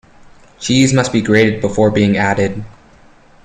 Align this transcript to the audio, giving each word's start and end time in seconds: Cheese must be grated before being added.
Cheese 0.57 0.93
must 0.93 1.11
be 1.13 1.21
grated 1.21 1.61
before 1.61 1.91
being 1.91 2.17
added. 2.17 2.63